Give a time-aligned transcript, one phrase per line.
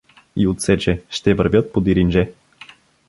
[0.35, 2.31] И отсече: ще вървят подир Индже!